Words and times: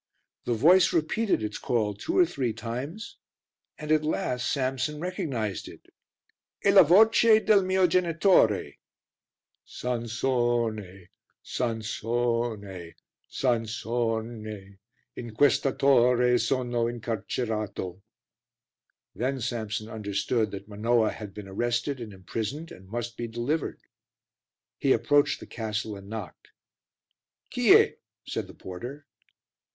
The 0.45 0.55
voice 0.55 0.93
repeated 0.93 1.43
its 1.43 1.59
call 1.59 1.93
two 1.93 2.17
or 2.17 2.25
three 2.25 2.53
times 2.53 3.17
and 3.77 3.91
at 3.91 4.03
last 4.03 4.51
Samson 4.51 4.99
recognized 4.99 5.67
it. 5.67 5.93
"E 6.65 6.71
la 6.71 6.81
voce 6.81 7.39
del 7.39 7.61
mio 7.61 7.85
genitore." 7.85 8.77
"Sansone, 9.63 11.09
Sansone, 11.43 12.95
Sansone! 13.29 14.79
In 15.17 15.35
questa 15.35 15.71
torre 15.71 16.39
sono 16.39 16.87
incarcerato." 16.87 18.01
Then 19.13 19.39
Samson 19.39 19.87
understood 19.87 20.49
that 20.49 20.67
Manoah 20.67 21.11
had 21.11 21.31
been 21.31 21.47
arrested 21.47 21.99
and 21.99 22.11
imprisoned 22.11 22.71
and 22.71 22.87
must 22.89 23.17
be 23.17 23.27
delivered. 23.27 23.79
He 24.79 24.93
approached 24.93 25.39
the 25.39 25.45
castle 25.45 25.95
and 25.95 26.09
knocked. 26.09 26.47
"Chi 27.53 27.79
e?" 27.83 27.93
said 28.25 28.47
the 28.47 28.55
porter. 28.55 29.05